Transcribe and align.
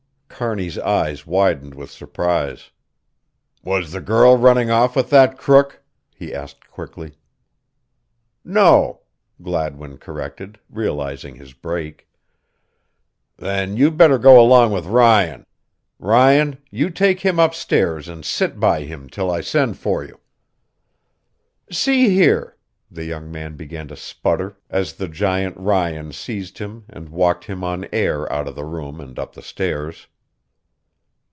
Kearney's 0.43 0.79
eyes 0.79 1.27
widened 1.27 1.75
with 1.75 1.91
surprise. 1.91 2.71
"Was 3.63 3.91
the 3.91 4.01
girl 4.01 4.35
running 4.37 4.71
off 4.71 4.95
with 4.95 5.11
that 5.11 5.37
crook?" 5.37 5.83
he 6.15 6.33
asked 6.33 6.67
quickly. 6.67 7.11
"No," 8.43 9.01
Gladwin 9.39 9.99
corrected, 9.99 10.59
realizing 10.67 11.35
his 11.35 11.53
break. 11.53 12.07
"Then 13.37 13.77
you 13.77 13.91
better 13.91 14.17
go 14.17 14.39
along 14.41 14.71
with 14.71 14.87
Ryan. 14.87 15.45
Ryan, 15.99 16.57
you 16.71 16.89
take 16.89 17.19
him 17.19 17.37
upstairs 17.37 18.07
and 18.09 18.25
sit 18.25 18.59
by 18.59 18.81
him 18.81 19.09
till 19.09 19.29
I 19.29 19.41
send 19.41 19.77
for 19.77 20.03
you." 20.03 20.19
"See 21.71 22.09
here," 22.09 22.57
the 22.89 23.05
young 23.05 23.31
man 23.31 23.57
began 23.57 23.87
to 23.89 23.95
splutter 23.95 24.57
as 24.71 24.93
the 24.93 25.07
giant 25.07 25.55
Ryan 25.57 26.11
seized 26.13 26.57
him 26.57 26.85
and 26.89 27.09
walked 27.09 27.45
him 27.45 27.63
on 27.63 27.87
air 27.93 28.31
out 28.33 28.47
of 28.47 28.55
the 28.55 28.65
room 28.65 28.99
and 28.99 29.19
up 29.19 29.33
the 29.33 29.43
stairs. 29.43 30.07